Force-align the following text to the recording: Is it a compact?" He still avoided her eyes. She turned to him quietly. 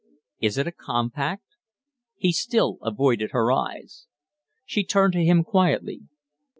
Is 0.39 0.57
it 0.57 0.65
a 0.65 0.71
compact?" 0.71 1.45
He 2.15 2.31
still 2.31 2.79
avoided 2.81 3.33
her 3.33 3.51
eyes. 3.51 4.07
She 4.65 4.83
turned 4.83 5.13
to 5.13 5.23
him 5.23 5.43
quietly. 5.43 6.01